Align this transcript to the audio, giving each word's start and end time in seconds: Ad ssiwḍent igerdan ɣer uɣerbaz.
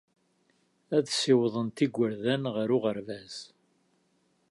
Ad 0.97 1.05
ssiwḍent 1.07 1.83
igerdan 1.85 2.43
ɣer 2.55 2.69
uɣerbaz. 2.75 3.35